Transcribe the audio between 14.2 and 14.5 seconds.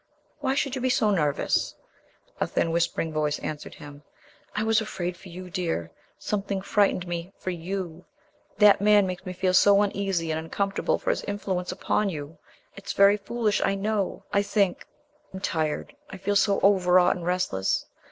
I